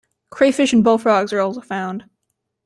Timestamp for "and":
0.73-0.83